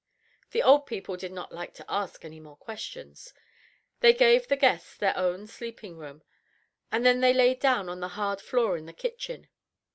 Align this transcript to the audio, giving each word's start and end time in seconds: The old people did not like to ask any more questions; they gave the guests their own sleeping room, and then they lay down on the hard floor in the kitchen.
The 0.49 0.63
old 0.63 0.87
people 0.87 1.15
did 1.15 1.31
not 1.31 1.51
like 1.51 1.75
to 1.75 1.85
ask 1.87 2.25
any 2.25 2.39
more 2.39 2.55
questions; 2.55 3.35
they 3.99 4.13
gave 4.15 4.47
the 4.47 4.55
guests 4.57 4.97
their 4.97 5.15
own 5.15 5.45
sleeping 5.45 5.95
room, 5.95 6.23
and 6.91 7.05
then 7.05 7.19
they 7.21 7.33
lay 7.35 7.53
down 7.53 7.87
on 7.87 7.99
the 7.99 8.07
hard 8.17 8.41
floor 8.41 8.77
in 8.77 8.87
the 8.87 8.93
kitchen. 8.93 9.47